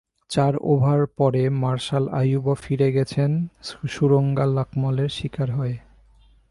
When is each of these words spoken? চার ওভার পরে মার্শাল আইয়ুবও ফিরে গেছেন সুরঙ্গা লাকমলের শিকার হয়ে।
চার 0.29 0.53
ওভার 0.63 1.01
পরে 1.17 1.49
মার্শাল 1.49 2.05
আইয়ুবও 2.11 2.53
ফিরে 2.55 2.91
গেছেন 2.91 3.31
সুরঙ্গা 3.87 4.45
লাকমলের 4.45 5.09
শিকার 5.09 5.49
হয়ে। 5.51 5.77